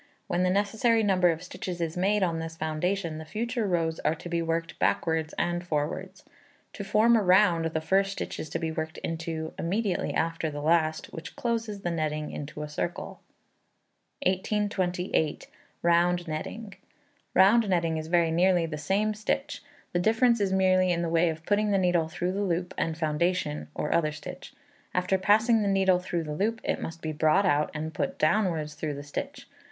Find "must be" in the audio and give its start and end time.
26.81-27.11